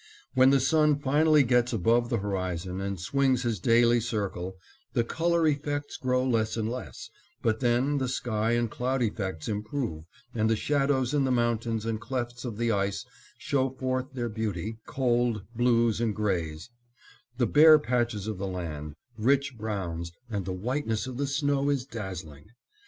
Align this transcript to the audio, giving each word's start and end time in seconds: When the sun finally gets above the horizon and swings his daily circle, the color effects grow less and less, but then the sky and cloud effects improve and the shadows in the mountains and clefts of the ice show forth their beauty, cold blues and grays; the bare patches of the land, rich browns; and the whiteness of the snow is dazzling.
When 0.33 0.49
the 0.49 0.59
sun 0.59 0.97
finally 0.97 1.43
gets 1.43 1.73
above 1.73 2.09
the 2.09 2.17
horizon 2.17 2.81
and 2.81 2.99
swings 2.99 3.43
his 3.43 3.59
daily 3.59 3.99
circle, 3.99 4.57
the 4.93 5.03
color 5.03 5.45
effects 5.45 5.95
grow 5.95 6.25
less 6.25 6.57
and 6.57 6.67
less, 6.67 7.11
but 7.43 7.59
then 7.59 7.99
the 7.99 8.07
sky 8.07 8.53
and 8.53 8.67
cloud 8.67 9.03
effects 9.03 9.47
improve 9.47 10.05
and 10.33 10.49
the 10.49 10.55
shadows 10.55 11.13
in 11.13 11.23
the 11.23 11.29
mountains 11.31 11.85
and 11.85 12.01
clefts 12.01 12.45
of 12.45 12.57
the 12.57 12.71
ice 12.71 13.05
show 13.37 13.69
forth 13.69 14.13
their 14.13 14.27
beauty, 14.27 14.79
cold 14.87 15.43
blues 15.55 16.01
and 16.01 16.15
grays; 16.15 16.71
the 17.37 17.45
bare 17.45 17.77
patches 17.77 18.25
of 18.25 18.39
the 18.39 18.47
land, 18.47 18.95
rich 19.19 19.55
browns; 19.55 20.11
and 20.31 20.45
the 20.45 20.51
whiteness 20.51 21.05
of 21.05 21.17
the 21.17 21.27
snow 21.27 21.69
is 21.69 21.85
dazzling. 21.85 22.47